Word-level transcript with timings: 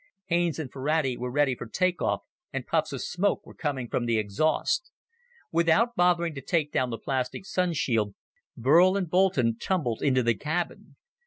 Haines 0.29 0.57
and 0.57 0.71
Ferrati 0.71 1.15
were 1.15 1.29
ready 1.29 1.53
for 1.53 1.67
take 1.67 2.01
off 2.01 2.23
and 2.51 2.65
puffs 2.65 2.91
of 2.91 3.03
smoke 3.03 3.45
were 3.45 3.53
coming 3.53 3.87
from 3.87 4.07
the 4.07 4.17
exhaust. 4.17 4.89
Without 5.51 5.95
bothering 5.95 6.33
to 6.33 6.41
take 6.41 6.71
down 6.71 6.89
the 6.89 6.97
plastic 6.97 7.45
Sun 7.45 7.73
shield, 7.73 8.15
Burl 8.57 8.97
and 8.97 9.07
Boulton 9.07 9.57
tumbled 9.61 10.01
into 10.01 10.23
the 10.23 10.33
cabin. 10.33 10.95